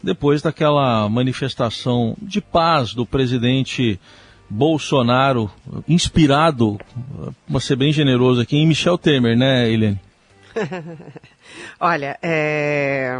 depois 0.04 0.42
daquela 0.42 1.08
manifestação 1.08 2.16
de 2.22 2.42
paz 2.42 2.94
do 2.94 3.06
presidente 3.06 4.00
Bolsonaro, 4.50 5.52
inspirado, 5.88 6.80
vou 7.48 7.60
ser 7.60 7.75
bem 7.75 7.92
generoso 7.92 8.42
aqui, 8.42 8.58
em 8.58 8.68
Michel 8.68 8.98
Temer, 8.98 9.38
né, 9.38 9.70
Helene? 9.70 10.00
Olha, 11.80 12.18
é... 12.22 13.18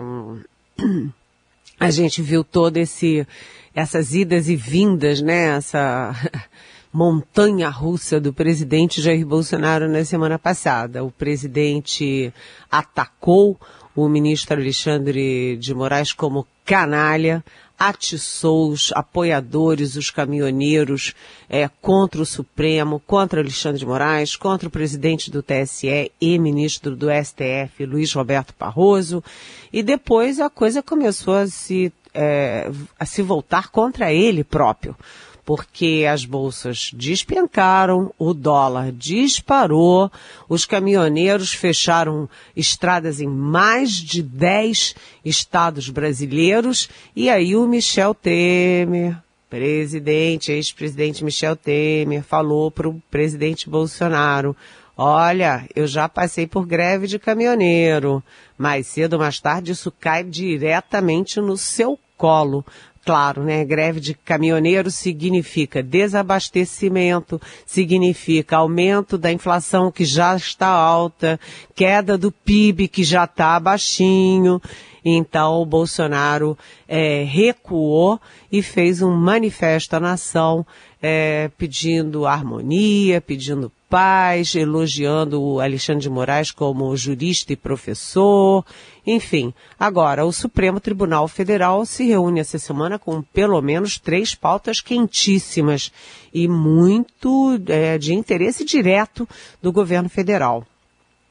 a 1.80 1.90
gente 1.90 2.22
viu 2.22 2.44
todo 2.44 2.78
esse 2.78 3.28
essas 3.76 4.16
idas 4.16 4.48
e 4.48 4.56
vindas, 4.56 5.22
né? 5.22 5.58
Essa 5.58 6.16
montanha 6.94 7.70
russa 7.70 8.22
do 8.22 8.32
presidente 8.32 9.02
Jair 9.02 9.26
Bolsonaro 9.26 9.90
na 9.90 10.06
semana 10.06 10.40
passada. 10.40 11.04
O 11.04 11.12
presidente 11.12 12.34
atacou 12.72 13.60
o 13.94 14.08
ministro 14.08 14.58
Alexandre 14.60 15.58
de 15.58 15.74
Moraes 15.74 16.14
como 16.14 16.48
canalha, 16.64 17.44
atiçou 17.78 18.70
os 18.70 18.92
apoiadores, 18.94 19.96
os 19.96 20.10
caminhoneiros 20.10 21.14
é, 21.50 21.70
contra 21.82 22.22
o 22.22 22.26
Supremo, 22.26 23.02
contra 23.06 23.42
Alexandre 23.42 23.80
de 23.80 23.86
Moraes, 23.86 24.36
contra 24.36 24.68
o 24.68 24.72
presidente 24.72 25.30
do 25.30 25.44
TSE 25.44 26.12
e 26.20 26.40
ministro 26.40 26.96
do 26.96 27.08
STF, 27.10 27.86
Luiz 27.86 28.14
Roberto 28.14 28.54
Barroso. 28.58 29.24
E 29.72 29.84
depois 29.84 30.40
a 30.40 30.50
coisa 30.50 30.82
começou 30.82 31.36
a 31.36 31.48
se, 31.48 31.92
é, 32.14 32.72
a 33.00 33.06
se 33.06 33.22
voltar 33.22 33.70
contra 33.70 34.14
ele 34.14 34.44
próprio 34.44 34.96
porque 35.46 36.08
as 36.12 36.26
bolsas 36.26 36.90
despencaram, 36.92 38.12
o 38.18 38.34
dólar 38.34 38.92
disparou, 38.92 40.12
os 40.50 40.66
caminhoneiros 40.66 41.54
fecharam 41.54 42.28
estradas 42.56 43.22
em 43.22 43.28
mais 43.28 43.92
de 43.92 44.24
10 44.24 44.96
estados 45.24 45.90
brasileiros 45.90 46.90
e 47.16 47.30
aí 47.30 47.56
o 47.56 47.68
Michel 47.68 48.16
Temer, 48.16 49.18
presidente, 49.48 50.52
ex-presidente 50.52 51.24
Michel 51.24 51.56
Temer, 51.56 52.24
falou 52.24 52.72
para 52.72 52.90
o 52.90 53.00
presidente 53.12 53.70
Bolsonaro, 53.70 54.56
Olha, 54.98 55.68
eu 55.76 55.86
já 55.86 56.08
passei 56.08 56.48
por 56.48 56.66
greve 56.66 57.06
de 57.06 57.20
caminhoneiro. 57.20 58.24
Mais 58.58 58.88
cedo 58.88 59.14
ou 59.14 59.20
mais 59.20 59.42
tarde 59.42 59.74
isso 59.74 59.92
cai 59.92 60.24
diretamente 60.24 61.42
no 61.42 61.58
seu 61.58 62.00
colo 62.16 62.66
claro, 63.06 63.44
né? 63.44 63.64
Greve 63.64 64.00
de 64.00 64.16
caminhoneiros 64.16 64.96
significa 64.96 65.84
desabastecimento, 65.84 67.40
significa 67.66 68.58
aumento 68.58 69.18
da 69.18 69.32
inflação 69.32 69.92
que 69.92 70.04
já 70.04 70.36
está 70.36 70.68
alta, 70.68 71.40
queda 71.76 72.18
do 72.18 72.32
PIB 72.32 72.88
que 72.88 73.04
já 73.04 73.26
está 73.26 73.60
baixinho. 73.60 74.60
Então 75.06 75.62
o 75.62 75.66
Bolsonaro 75.66 76.58
é, 76.88 77.24
recuou 77.24 78.20
e 78.52 78.64
fez 78.64 79.04
um 79.04 79.16
manifesto 79.16 79.96
à 79.96 80.00
nação 80.00 80.66
é, 81.00 81.52
pedindo 81.56 82.26
harmonia, 82.26 83.22
pedindo 83.22 83.72
paz, 83.88 84.56
elogiando 84.56 85.40
o 85.40 85.60
Alexandre 85.60 86.02
de 86.02 86.10
Moraes 86.10 86.50
como 86.50 86.98
jurista 86.98 87.54
e 87.54 87.56
professor, 87.56 88.66
enfim. 89.06 89.54
Agora, 89.80 90.26
o 90.26 90.34
Supremo 90.34 90.80
Tribunal 90.80 91.28
Federal 91.28 91.86
se 91.86 92.06
reúne 92.06 92.40
essa 92.40 92.58
semana 92.58 92.98
com 92.98 93.22
pelo 93.22 93.62
menos 93.62 94.00
três 94.00 94.34
pautas 94.34 94.82
quentíssimas 94.82 95.92
e 96.34 96.48
muito 96.48 97.62
é, 97.68 98.00
de 98.00 98.16
interesse 98.16 98.66
direto 98.66 99.30
do 99.62 99.72
governo 99.72 100.10
federal. 100.10 100.66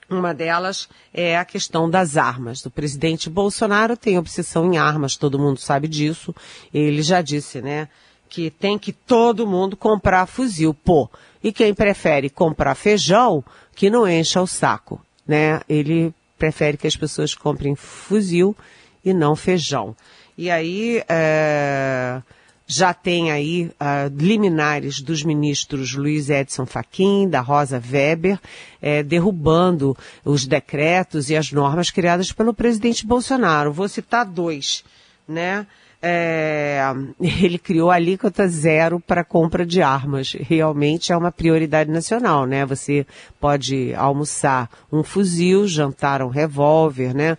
Uma 0.09 0.35
delas 0.35 0.89
é 1.13 1.37
a 1.37 1.45
questão 1.45 1.89
das 1.89 2.17
armas. 2.17 2.65
O 2.65 2.71
presidente 2.71 3.31
Bolsonaro 3.31 3.97
tem 3.97 4.19
obsessão 4.19 4.73
em 4.73 4.77
armas, 4.77 5.17
todo 5.17 5.39
mundo 5.39 5.59
sabe 5.59 5.89
disso. 5.89 6.35
Ele 6.73 7.03
já 7.03 7.23
disse, 7.23 7.63
né, 7.63 7.89
que 8.29 8.51
tem 8.51 8.79
que 8.79 8.93
todo 8.93 9.47
mundo 9.47 9.77
comprar 9.77 10.27
fuzil. 10.27 10.75
Pô, 10.75 11.09
e 11.43 11.53
quem 11.53 11.73
prefere 11.75 12.29
comprar 12.29 12.75
feijão, 12.75 13.45
que 13.75 13.89
não 13.89 14.09
encha 14.09 14.41
o 14.41 14.47
saco, 14.47 15.01
né? 15.27 15.61
Ele 15.69 16.13
prefere 16.39 16.77
que 16.77 16.87
as 16.87 16.97
pessoas 16.97 17.35
comprem 17.35 17.75
fuzil 17.75 18.57
e 19.05 19.13
não 19.13 19.37
feijão. 19.37 19.95
E 20.37 20.51
aí, 20.51 21.03
é, 21.09 22.21
já 22.67 22.95
tem 22.95 23.31
aí 23.31 23.67
uh, 23.67 24.15
liminares 24.17 25.01
dos 25.01 25.23
ministros 25.23 25.95
Luiz 25.95 26.31
Edson 26.31 26.65
Fachin, 26.65 27.29
da 27.29 27.41
Rosa 27.41 27.83
Weber, 27.91 28.39
eh, 28.81 29.03
derrubando 29.03 29.97
os 30.25 30.47
decretos 30.47 31.29
e 31.29 31.37
as 31.37 31.53
normas 31.53 31.91
criadas 31.91 32.33
pelo 32.33 32.55
presidente 32.55 33.07
Bolsonaro. 33.07 33.73
Vou 33.73 33.89
citar 33.89 34.25
dois, 34.25 34.83
né? 35.29 35.67
É, 36.07 36.83
ele 37.19 37.59
criou 37.59 37.91
alíquota 37.91 38.47
zero 38.47 39.01
para 39.01 39.25
compra 39.25 39.65
de 39.65 39.81
armas. 39.81 40.35
Realmente 40.39 41.13
é 41.13 41.17
uma 41.17 41.33
prioridade 41.33 41.91
nacional, 41.91 42.45
né? 42.45 42.67
Você 42.67 43.07
pode 43.41 43.95
almoçar 43.95 44.69
um 44.93 45.03
fuzil, 45.03 45.67
jantar 45.67 46.21
um 46.21 46.29
revólver, 46.29 47.15
né? 47.15 47.39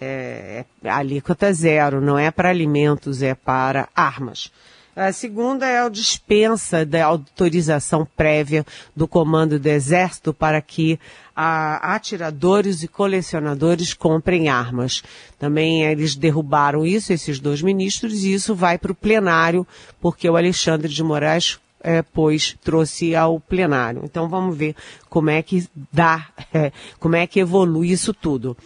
É, 0.00 0.64
é 0.84 0.90
alíquota 0.90 1.52
zero, 1.52 2.00
não 2.00 2.18
é 2.18 2.30
para 2.30 2.50
alimentos, 2.50 3.22
é 3.22 3.34
para 3.34 3.88
armas. 3.94 4.50
A 4.96 5.12
segunda 5.12 5.66
é 5.66 5.80
a 5.80 5.90
dispensa 5.90 6.84
da 6.86 7.04
autorização 7.04 8.08
prévia 8.16 8.64
do 8.96 9.06
comando 9.06 9.58
do 9.58 9.66
Exército 9.66 10.32
para 10.32 10.62
que 10.62 10.98
a, 11.34 11.94
atiradores 11.94 12.82
e 12.82 12.88
colecionadores 12.88 13.92
comprem 13.92 14.48
armas. 14.48 15.02
Também 15.38 15.84
eles 15.84 16.16
derrubaram 16.16 16.86
isso, 16.86 17.12
esses 17.12 17.38
dois 17.38 17.60
ministros, 17.60 18.24
e 18.24 18.32
isso 18.32 18.54
vai 18.54 18.78
para 18.78 18.92
o 18.92 18.94
plenário, 18.94 19.66
porque 20.00 20.30
o 20.30 20.36
Alexandre 20.36 20.88
de 20.88 21.02
Moraes 21.02 21.60
é, 21.80 22.00
pois 22.00 22.56
trouxe 22.64 23.14
ao 23.14 23.38
plenário. 23.38 24.00
Então 24.02 24.30
vamos 24.30 24.56
ver 24.56 24.74
como 25.10 25.28
é 25.28 25.42
que 25.42 25.68
dá, 25.92 26.26
é, 26.54 26.72
como 26.98 27.16
é 27.16 27.26
que 27.26 27.38
evolui 27.38 27.92
isso 27.92 28.14
tudo. 28.14 28.56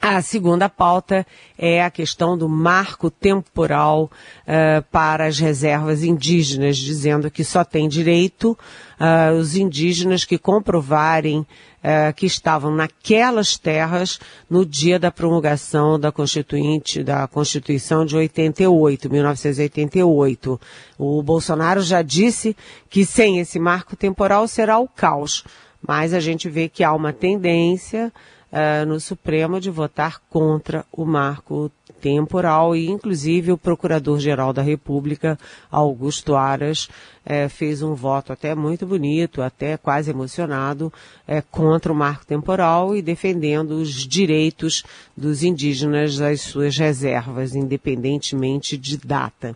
A 0.00 0.22
segunda 0.22 0.68
pauta 0.68 1.26
é 1.58 1.82
a 1.82 1.90
questão 1.90 2.38
do 2.38 2.48
marco 2.48 3.10
temporal 3.10 4.04
uh, 4.04 4.82
para 4.92 5.26
as 5.26 5.40
reservas 5.40 6.04
indígenas, 6.04 6.76
dizendo 6.76 7.28
que 7.28 7.42
só 7.42 7.64
tem 7.64 7.88
direito 7.88 8.56
uh, 9.00 9.36
os 9.36 9.56
indígenas 9.56 10.24
que 10.24 10.38
comprovarem 10.38 11.40
uh, 11.40 12.14
que 12.14 12.26
estavam 12.26 12.70
naquelas 12.70 13.58
terras 13.58 14.20
no 14.48 14.64
dia 14.64 15.00
da 15.00 15.10
promulgação 15.10 15.98
da 15.98 16.12
Constituinte, 16.12 17.02
da 17.02 17.26
Constituição 17.26 18.06
de 18.06 18.16
88, 18.16 19.10
1988. 19.10 20.60
O 20.96 21.20
Bolsonaro 21.24 21.80
já 21.80 22.02
disse 22.02 22.56
que 22.88 23.04
sem 23.04 23.40
esse 23.40 23.58
marco 23.58 23.96
temporal 23.96 24.46
será 24.46 24.78
o 24.78 24.86
caos, 24.86 25.42
mas 25.84 26.14
a 26.14 26.20
gente 26.20 26.48
vê 26.48 26.68
que 26.68 26.84
há 26.84 26.92
uma 26.92 27.12
tendência 27.12 28.12
uh, 28.52 28.86
no 28.86 28.98
Supremo 29.00 29.60
de 29.60 29.70
votar 29.70 30.20
contra 30.28 30.84
o 30.92 31.04
marco 31.04 31.70
temporal 32.00 32.74
e, 32.76 32.88
inclusive, 32.88 33.52
o 33.52 33.58
Procurador-Geral 33.58 34.52
da 34.52 34.62
República, 34.62 35.38
Augusto 35.70 36.36
Aras, 36.36 36.88
eh, 37.26 37.48
fez 37.48 37.82
um 37.82 37.94
voto 37.94 38.32
até 38.32 38.54
muito 38.54 38.86
bonito, 38.86 39.42
até 39.42 39.76
quase 39.76 40.10
emocionado, 40.10 40.92
eh, 41.26 41.42
contra 41.50 41.92
o 41.92 41.96
marco 41.96 42.24
temporal 42.24 42.94
e 42.94 43.02
defendendo 43.02 43.72
os 43.72 43.90
direitos 44.06 44.84
dos 45.16 45.42
indígenas 45.42 46.20
às 46.20 46.40
suas 46.40 46.76
reservas, 46.78 47.54
independentemente 47.54 48.76
de 48.76 48.96
data. 48.96 49.54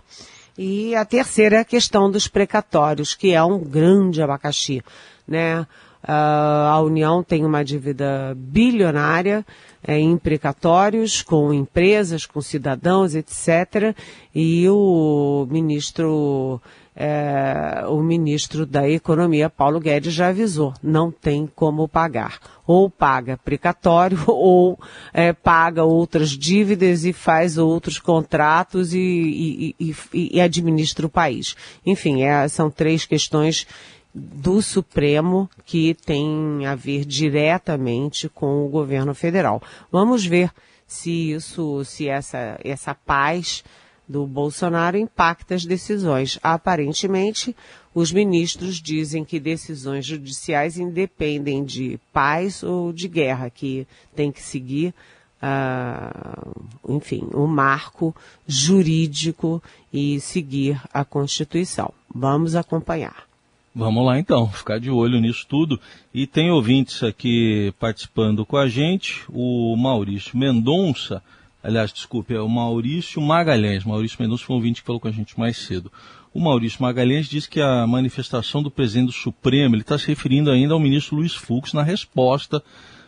E 0.58 0.94
a 0.94 1.04
terceira 1.04 1.56
é 1.56 1.61
a 1.61 1.64
questão 1.64 2.11
dos 2.11 2.28
precatórios, 2.28 3.14
que 3.14 3.32
é 3.32 3.42
um 3.42 3.58
grande 3.58 4.20
abacaxi, 4.20 4.82
né? 5.26 5.66
Uh, 6.02 6.66
a 6.68 6.80
União 6.80 7.23
tem 7.23 7.44
uma 7.44 7.64
dívida 7.64 8.35
bilionária 8.37 9.47
é, 9.85 9.99
em 9.99 10.16
precatórios 10.16 11.23
com 11.23 11.52
empresas, 11.52 12.25
com 12.25 12.40
cidadãos, 12.40 13.14
etc. 13.14 13.97
E 14.35 14.68
o 14.68 15.47
ministro, 15.50 16.61
é, 16.94 17.85
o 17.88 18.00
ministro 18.00 18.64
da 18.64 18.88
Economia, 18.88 19.50
Paulo 19.50 19.80
Guedes, 19.80 20.14
já 20.14 20.28
avisou, 20.28 20.73
não 20.82 21.11
tem 21.11 21.50
como 21.52 21.88
pagar. 21.88 22.38
Ou 22.64 22.88
paga 22.88 23.37
precatório, 23.37 24.18
ou 24.26 24.78
é, 25.12 25.32
paga 25.32 25.82
outras 25.82 26.30
dívidas 26.30 27.04
e 27.04 27.12
faz 27.12 27.59
outros 27.59 27.99
contratos 27.99 28.94
e, 28.94 29.75
e, 29.78 29.94
e, 30.14 30.37
e 30.37 30.40
administra 30.40 31.06
o 31.06 31.11
país. 31.11 31.56
Enfim, 31.85 32.23
é, 32.23 32.47
são 32.47 32.71
três 32.71 33.04
questões 33.04 33.66
do 34.14 34.61
Supremo 34.61 35.49
que 35.64 35.95
tem 35.95 36.66
a 36.66 36.75
ver 36.75 37.04
diretamente 37.04 38.28
com 38.28 38.65
o 38.65 38.69
governo 38.69 39.15
federal. 39.15 39.63
Vamos 39.91 40.25
ver 40.25 40.50
se 40.86 41.32
isso, 41.32 41.84
se 41.84 42.08
essa, 42.08 42.58
essa 42.63 42.95
paz 42.95 43.65
do 44.06 44.26
Bolsonaro 44.26 44.99
impacta 44.99 45.54
as 45.54 45.65
decisões. 45.65 46.39
Aparentemente, 46.43 47.56
os 47.95 48.13
ministros 48.13 48.76
dizem 48.76 49.25
que 49.25 49.41
decisões 49.41 50.04
judiciais 50.04 50.76
independem 50.76 51.65
de 51.65 51.99
paz 52.13 52.63
ou 52.63 52.93
de 52.93 53.08
guerra, 53.08 53.49
que 53.49 53.86
tem 54.15 54.30
que 54.30 54.43
seguir, 54.43 54.95
uh, 55.43 56.95
enfim, 56.95 57.26
o 57.32 57.45
um 57.45 57.47
marco 57.47 58.15
jurídico 58.47 59.63
e 59.91 60.21
seguir 60.21 60.80
a 60.93 61.04
Constituição. 61.04 61.93
Vamos 62.15 62.54
acompanhar. 62.54 63.31
Vamos 63.75 64.04
lá 64.04 64.19
então, 64.19 64.50
ficar 64.50 64.78
de 64.78 64.91
olho 64.91 65.19
nisso 65.19 65.47
tudo. 65.49 65.80
E 66.13 66.26
tem 66.26 66.50
ouvintes 66.50 67.02
aqui 67.02 67.73
participando 67.80 68.45
com 68.45 68.58
a 68.58 68.69
gente, 68.69 69.23
o 69.30 69.75
Maurício 69.76 70.37
Mendonça, 70.37 71.23
aliás, 71.63 71.91
desculpe, 71.91 72.35
é 72.35 72.41
o 72.41 72.49
Maurício 72.49 73.23
Magalhães. 73.23 73.85
Maurício 73.85 74.19
Mendonça 74.21 74.45
foi 74.45 74.54
um 74.54 74.58
ouvinte 74.58 74.82
que 74.82 74.87
falou 74.87 75.00
com 75.00 75.08
a 75.08 75.13
gente 75.13 75.39
mais 75.41 75.56
cedo. 75.56 75.91
O 76.35 76.41
Maurício 76.41 76.82
Magalhães 76.82 77.26
diz 77.26 77.47
que 77.47 77.63
a 77.63 77.87
manifestação 77.87 78.63
do 78.63 78.71
presidente 78.71 79.06
do 79.06 79.13
Supremo, 79.13 79.75
ele 79.75 79.82
está 79.82 79.99
se 79.99 80.06
referindo 80.06 80.50
ainda 80.50 80.75
ao 80.75 80.80
ministro 80.80 81.17
Luiz 81.17 81.35
Fux 81.35 81.73
na 81.73 81.82
resposta 81.82 82.63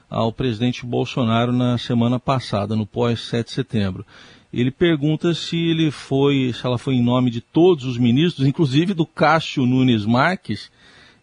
ao 0.09 0.33
presidente 0.33 0.87
Bolsonaro 0.87 1.53
na 1.53 1.77
semana 1.77 2.21
passada, 2.21 2.77
no 2.77 2.87
pós 2.87 3.21
7 3.21 3.49
de 3.49 3.53
setembro. 3.53 4.07
Ele 4.55 4.71
pergunta 4.71 5.35
se 5.35 5.57
ele 5.57 5.91
foi, 5.91 6.53
se 6.53 6.65
ela 6.65 6.79
foi 6.79 6.95
em 6.95 7.03
nome 7.03 7.29
de 7.29 7.41
todos 7.41 7.85
os 7.85 7.99
ministros, 7.99 8.47
inclusive 8.47 8.95
do 8.95 9.05
Cássio 9.05 9.67
Nunes 9.67 10.07
Marques, 10.07 10.71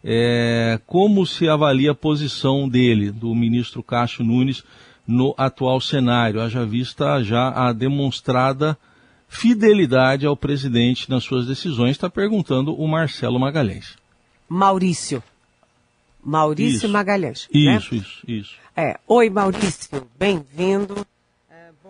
é, 0.04 0.80
como 0.86 1.26
se 1.26 1.48
avalia 1.48 1.92
a 1.92 1.96
posição 1.96 2.68
dele, 2.68 3.10
do 3.10 3.34
ministro 3.34 3.82
Cássio 3.82 4.26
Nunes, 4.26 4.64
no 5.08 5.34
atual 5.38 5.80
cenário, 5.80 6.42
haja 6.42 6.66
vista 6.66 7.24
já 7.24 7.50
a 7.50 7.72
demonstrada 7.72 8.78
fidelidade 9.30 10.26
ao 10.26 10.36
presidente 10.36 11.10
nas 11.10 11.24
suas 11.24 11.48
decisões, 11.48 11.92
está 11.92 12.10
perguntando 12.10 12.74
o 12.74 12.86
Marcelo 12.86 13.40
Magalhães. 13.40 13.96
Maurício. 14.48 15.24
Maurício 16.22 16.76
isso, 16.76 16.90
Magalhães. 16.90 17.48
Né? 17.54 17.78
Isso, 17.78 17.96
né? 17.96 18.02
isso, 18.02 18.24
isso. 18.28 18.56
É. 18.76 19.00
Oi, 19.08 19.30
Maurício. 19.30 20.06
Bem-vindo 20.20 21.06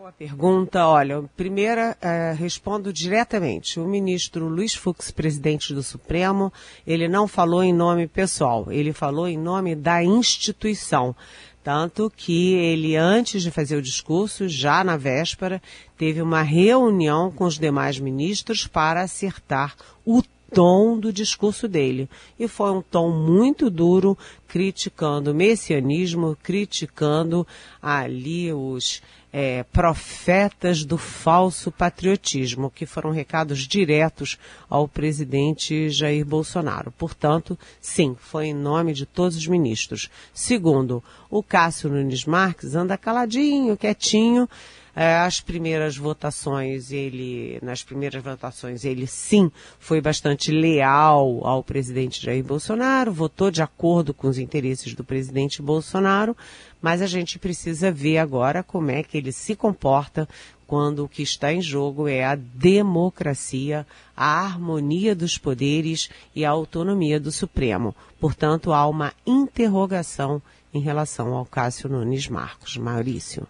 boa 0.02 0.12
pergunta. 0.12 0.88
Olha, 0.88 1.22
primeira, 1.38 1.96
é, 2.02 2.34
respondo 2.36 2.92
diretamente. 2.92 3.80
O 3.80 3.88
ministro 3.88 4.48
Luiz 4.48 4.74
Fux, 4.74 5.12
presidente 5.12 5.76
do 5.76 5.84
Supremo, 5.84 6.52
ele 6.88 7.08
não 7.08 7.28
falou 7.28 7.64
em 7.64 7.72
nome 7.72 8.08
pessoal, 8.08 8.72
ele 8.72 8.94
falou 8.94 9.28
em 9.28 9.38
nome 9.38 9.76
da 9.76 10.04
instituição. 10.04 11.16
Tanto 11.64 12.12
que 12.18 12.56
ele, 12.56 12.96
antes 12.96 13.44
de 13.44 13.52
fazer 13.52 13.76
o 13.76 13.82
discurso, 13.82 14.50
já 14.50 14.84
na 14.84 14.98
véspera, 14.98 15.62
teve 15.96 16.20
uma 16.20 16.42
reunião 16.42 17.32
com 17.32 17.44
os 17.44 17.60
demais 17.60 18.00
ministros 18.00 18.66
para 18.66 19.04
acertar 19.04 19.76
o 20.04 20.24
tom 20.54 21.00
do 21.00 21.12
discurso 21.12 21.68
dele. 21.68 22.10
E 22.40 22.48
foi 22.48 22.72
um 22.72 22.82
tom 22.82 23.12
muito 23.12 23.70
duro, 23.70 24.18
criticando 24.48 25.32
o 25.32 25.36
messianismo, 25.36 26.38
criticando 26.42 27.48
ali 27.82 28.52
os 28.52 29.02
é, 29.34 29.64
profetas 29.64 30.84
do 30.84 30.98
falso 30.98 31.72
patriotismo, 31.72 32.70
que 32.70 32.86
foram 32.86 33.12
recados 33.12 33.60
diretos 33.60 34.38
ao 34.70 34.88
presidente 34.88 35.90
Jair 35.90 36.26
Bolsonaro. 36.26 36.92
Portanto, 36.92 37.58
sim, 37.80 38.16
foi 38.20 38.48
em 38.48 38.54
nome 38.54 38.94
de 38.94 39.06
todos 39.06 39.38
os 39.38 39.48
ministros. 39.48 40.10
Segundo, 40.34 41.02
o 41.30 41.42
Cássio 41.42 41.90
Nunes 41.90 42.26
Marques 42.26 42.76
anda 42.76 42.98
caladinho, 42.98 43.78
quietinho, 43.78 44.50
as 44.96 45.40
primeiras 45.40 45.96
votações, 45.96 46.92
ele, 46.92 47.60
nas 47.62 47.84
primeiras 47.84 48.22
votações, 48.22 48.84
ele 48.84 49.08
sim 49.08 49.52
foi 49.80 50.02
bastante 50.02 50.52
leal 50.52 51.46
ao 51.46 51.64
presidente 51.64 52.22
Jair 52.22 52.44
Bolsonaro, 52.44 53.12
votou 53.12 53.50
de 53.50 53.62
acordo 53.62 54.14
com 54.14 54.28
os 54.28 54.38
interesses 54.38 54.94
do 54.94 55.04
presidente 55.04 55.62
Bolsonaro, 55.62 56.36
mas 56.82 57.02
a 57.02 57.08
gente 57.08 57.40
precisa 57.40 57.92
ver 57.92 58.18
agora 58.18 58.64
como 58.64 58.92
é 58.92 59.04
que 59.04 59.18
ele 59.18 59.32
se 59.32 59.56
comporta 59.56 60.28
quando 60.72 61.04
o 61.04 61.10
que 61.10 61.22
está 61.22 61.52
em 61.52 61.62
jogo 61.62 62.08
é 62.08 62.24
a 62.24 62.34
democracia, 62.36 63.86
a 64.16 64.40
harmonia 64.40 65.14
dos 65.14 65.38
poderes 65.38 66.10
e 66.34 66.46
a 66.46 66.50
autonomia 66.50 67.20
do 67.20 67.30
Supremo. 67.30 67.94
Portanto, 68.20 68.72
há 68.72 68.88
uma 68.88 69.12
interrogação 69.26 70.42
em 70.74 70.80
relação 70.80 71.34
ao 71.34 71.46
Cássio 71.46 71.90
Nunes 71.90 72.30
Marcos. 72.30 72.78
Maurício. 72.78 73.46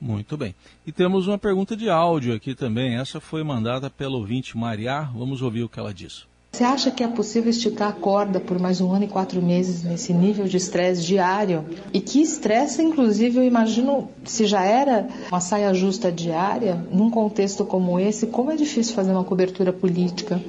Muito 0.00 0.36
bem. 0.36 0.54
E 0.86 0.92
temos 0.92 1.26
uma 1.26 1.38
pergunta 1.38 1.76
de 1.76 1.90
áudio 1.90 2.34
aqui 2.34 2.54
também. 2.54 2.96
Essa 2.96 3.20
foi 3.20 3.42
mandada 3.42 3.90
pelo 3.90 4.18
ouvinte 4.18 4.56
Mariá. 4.56 5.02
Vamos 5.02 5.42
ouvir 5.42 5.64
o 5.64 5.68
que 5.68 5.78
ela 5.78 5.92
diz. 5.92 6.26
Você 6.52 6.64
acha 6.64 6.90
que 6.90 7.04
é 7.04 7.08
possível 7.08 7.50
esticar 7.50 7.88
a 7.88 7.92
corda 7.92 8.40
por 8.40 8.58
mais 8.58 8.80
um 8.80 8.90
ano 8.92 9.04
e 9.04 9.08
quatro 9.08 9.40
meses 9.40 9.84
nesse 9.84 10.12
nível 10.12 10.46
de 10.46 10.56
estresse 10.56 11.04
diário? 11.04 11.64
E 11.92 12.00
que 12.00 12.20
estresse, 12.20 12.82
inclusive, 12.82 13.36
eu 13.38 13.44
imagino, 13.44 14.10
se 14.24 14.46
já 14.46 14.64
era 14.64 15.06
uma 15.28 15.40
saia 15.40 15.72
justa 15.74 16.10
diária, 16.10 16.74
num 16.90 17.10
contexto 17.10 17.64
como 17.64 18.00
esse, 18.00 18.26
como 18.26 18.50
é 18.50 18.56
difícil 18.56 18.94
fazer 18.94 19.12
uma 19.12 19.24
cobertura 19.24 19.72
política. 19.72 20.40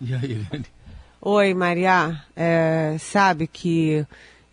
E 0.00 0.14
aí, 0.14 0.32
Eliane? 0.32 0.66
Oi, 1.20 1.52
Maria. 1.52 2.22
É, 2.34 2.96
sabe 3.00 3.46
que 3.46 4.06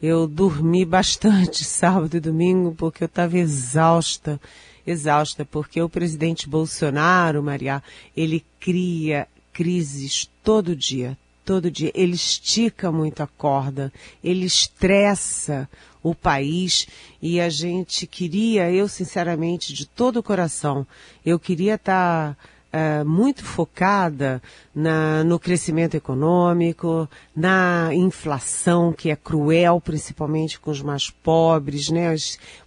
eu 0.04 0.28
dormi 0.28 0.84
bastante 0.84 1.64
sábado 1.64 2.18
e 2.18 2.20
domingo 2.20 2.76
porque 2.78 3.06
eu 3.06 3.06
estava 3.06 3.38
exausta, 3.38 4.38
exausta, 4.86 5.46
porque 5.46 5.82
o 5.82 5.88
presidente 5.88 6.50
Bolsonaro, 6.50 7.42
Maria, 7.42 7.82
ele 8.16 8.44
cria 8.60 9.26
crises 9.54 10.30
todo 10.44 10.76
dia, 10.76 11.18
todo 11.46 11.72
dia. 11.72 11.90
Ele 11.96 12.16
estica 12.16 12.92
muito 12.92 13.24
a 13.24 13.28
corda, 13.28 13.94
ele 14.22 14.46
estressa 14.46 15.70
o 16.04 16.14
país 16.14 16.86
e 17.22 17.40
a 17.40 17.48
gente 17.48 18.06
queria, 18.06 18.70
eu 18.70 18.90
sinceramente, 18.90 19.74
de 19.74 19.86
todo 19.86 20.18
o 20.18 20.24
coração, 20.24 20.86
eu 21.26 21.40
queria 21.40 21.76
estar 21.76 22.36
tá 22.36 22.38
é, 22.74 23.04
muito 23.04 23.46
focada 23.46 24.42
na, 24.74 25.24
no 25.24 25.40
crescimento 25.40 25.96
econômico, 25.96 27.08
na 27.36 27.92
inflação 27.94 28.92
que 28.92 29.12
é 29.12 29.16
cruel, 29.16 29.80
principalmente 29.80 30.60
com 30.60 30.72
os 30.72 30.82
mais 30.82 31.12
pobres, 31.12 31.90
né? 31.90 32.16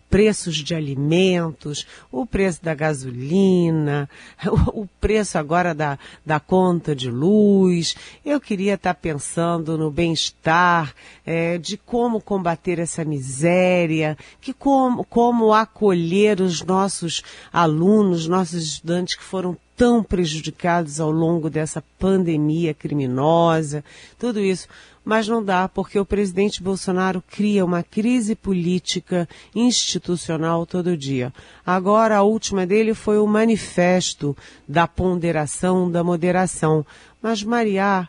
Preços 0.09 0.57
de 0.57 0.75
alimentos, 0.75 1.87
o 2.11 2.25
preço 2.25 2.63
da 2.63 2.75
gasolina, 2.75 4.09
o, 4.73 4.87
preço 5.01 5.39
agora 5.39 5.75
da, 5.75 5.99
da 6.25 6.41
conta 6.41 6.95
de 6.95 7.11
luz. 7.11 7.95
Eu 8.25 8.41
queria 8.41 8.75
estar 8.75 8.95
pensando 8.95 9.77
no 9.77 9.91
bem-estar, 9.91 10.95
é, 11.25 11.59
de 11.59 11.77
como 11.77 12.21
combater 12.21 12.79
essa 12.79 13.05
miséria, 13.05 14.17
que 14.41 14.53
como, 14.53 15.05
como 15.05 15.53
acolher 15.53 16.41
os 16.41 16.63
nossos 16.63 17.23
alunos, 17.53 18.29
nossos 18.29 18.63
estudantes 18.63 19.15
que 19.15 19.23
foram 19.23 19.57
tão 19.77 20.03
prejudicados 20.03 20.99
ao 20.99 21.11
longo 21.11 21.51
dessa 21.51 21.85
pandemia 21.99 22.73
criminosa, 22.73 23.85
tudo 24.19 24.41
isso. 24.41 24.67
Mas 25.07 25.29
não 25.29 25.41
dá, 25.41 25.69
porque 25.69 26.01
o 26.01 26.05
presidente 26.05 26.61
Bolsonaro 26.61 27.23
cria 27.31 27.65
uma 27.65 27.81
crise 27.81 28.35
política 28.35 29.29
institucional 29.55 30.67
todo 30.67 30.97
dia. 30.97 31.33
Agora, 31.65 32.17
a 32.17 32.23
última 32.23 32.67
dele 32.67 32.93
foi 32.93 33.17
o 33.17 33.25
manifesto 33.25 34.37
da 34.67 34.89
ponderação, 34.89 35.89
da 35.89 36.03
moderação. 36.03 36.85
Mas, 37.23 37.41
Maria, 37.45 38.09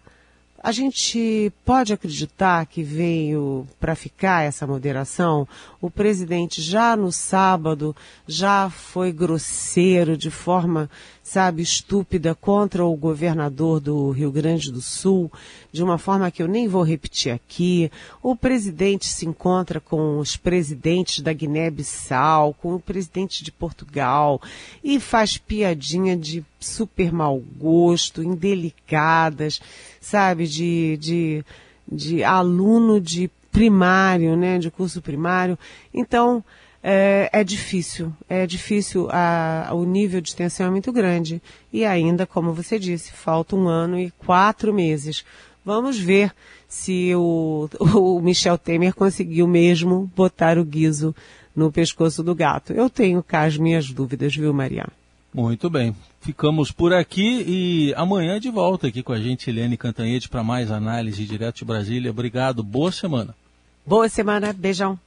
a 0.68 0.72
gente 0.72 1.54
pode 1.64 1.94
acreditar 1.94 2.66
que 2.66 2.82
veio 2.82 3.68
para 3.80 3.96
ficar 3.96 4.44
essa 4.44 4.66
moderação? 4.66 5.48
O 5.80 5.92
presidente 5.92 6.64
já 6.64 6.96
no 6.96 7.12
sábado 7.12 7.96
já 8.28 8.72
foi 8.72 9.12
grosseiro 9.12 10.18
de 10.18 10.32
forma, 10.32 10.90
sabe, 11.28 11.62
estúpida 11.62 12.34
contra 12.34 12.86
o 12.86 12.96
governador 12.96 13.82
do 13.82 14.12
Rio 14.12 14.32
Grande 14.32 14.72
do 14.72 14.80
Sul, 14.80 15.30
de 15.74 15.84
uma 15.84 15.98
forma 15.98 16.32
que 16.32 16.42
eu 16.42 16.48
nem 16.48 16.70
vou 16.70 16.84
repetir 16.84 17.34
aqui. 17.34 17.92
O 18.24 18.34
presidente 18.34 19.06
se 19.08 19.26
encontra 19.26 19.82
com 19.82 20.20
os 20.20 20.38
presidentes 20.38 21.20
da 21.20 21.34
Guiné-Bissau, 21.34 22.54
com 22.54 22.76
o 22.76 22.80
presidente 22.80 23.44
de 23.44 23.52
Portugal 23.52 24.42
e 24.82 25.02
faz 25.02 25.38
piadinha 25.38 26.16
de 26.16 26.46
super 26.62 27.12
mau 27.12 27.44
gosto, 27.58 28.24
indelicadas, 28.24 29.60
sabe, 30.00 30.48
de, 30.48 30.96
de, 30.96 31.46
de 31.92 32.24
aluno 32.24 33.02
de 33.02 33.30
primário, 33.52 34.38
né, 34.38 34.60
de 34.60 34.72
curso 34.72 35.02
primário. 35.02 35.60
Então, 35.94 36.42
é, 36.84 37.30
é 37.34 37.44
difícil, 37.44 38.14
é 38.30 38.46
difícil, 38.46 39.08
a, 39.12 39.70
o 39.74 39.84
nível 39.84 40.22
de 40.22 40.36
tensão 40.36 40.68
é 40.68 40.70
muito 40.70 40.92
grande. 40.92 41.42
E 41.72 41.84
ainda, 41.86 42.26
como 42.26 42.54
você 42.54 42.80
disse, 42.80 43.12
falta 43.12 43.56
um 43.56 43.68
ano 43.68 44.00
e 44.00 44.12
quatro 44.12 44.74
meses. 44.74 45.26
Vamos 45.66 46.00
ver 46.00 46.34
se 46.68 47.14
o, 47.16 47.70
o 47.80 48.22
Michel 48.22 48.58
Temer 48.58 48.94
conseguiu 48.94 49.48
mesmo 49.48 50.10
botar 50.16 50.58
o 50.58 50.66
guiso 50.66 51.16
no 51.56 51.72
pescoço 51.72 52.24
do 52.24 52.36
gato. 52.36 52.72
Eu 52.72 52.90
tenho 52.90 53.24
cá 53.24 53.44
as 53.44 53.58
minhas 53.58 53.92
dúvidas, 53.92 54.36
viu, 54.36 54.54
Maria? 54.54 54.88
Muito 55.34 55.70
bem. 55.70 55.96
Ficamos 56.22 56.72
por 56.72 56.94
aqui 56.94 57.44
e 57.48 57.94
amanhã 57.96 58.40
de 58.40 58.50
volta 58.50 58.88
aqui 58.88 59.04
com 59.04 59.14
a 59.14 59.20
gente, 59.20 59.50
Helene 59.50 59.78
Cantanhete, 59.78 60.30
para 60.30 60.44
mais 60.44 60.72
análise 60.72 61.26
direto 61.26 61.58
de 61.58 61.66
Brasília. 61.66 62.12
Obrigado, 62.12 62.64
boa 62.64 62.92
semana. 62.92 63.36
Boa 63.86 64.10
semana, 64.10 64.52
beijão. 64.52 65.00